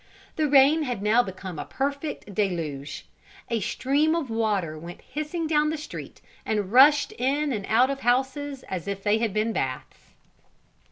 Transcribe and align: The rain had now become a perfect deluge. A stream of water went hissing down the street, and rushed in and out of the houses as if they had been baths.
The 0.35 0.49
rain 0.49 0.81
had 0.81 1.03
now 1.03 1.21
become 1.21 1.59
a 1.59 1.65
perfect 1.65 2.33
deluge. 2.33 3.05
A 3.51 3.59
stream 3.59 4.15
of 4.15 4.31
water 4.31 4.75
went 4.75 5.01
hissing 5.03 5.45
down 5.45 5.69
the 5.69 5.77
street, 5.77 6.21
and 6.43 6.71
rushed 6.71 7.11
in 7.19 7.53
and 7.53 7.67
out 7.69 7.91
of 7.91 7.97
the 7.99 8.03
houses 8.05 8.63
as 8.63 8.87
if 8.87 9.03
they 9.03 9.19
had 9.19 9.31
been 9.31 9.53
baths. 9.53 10.13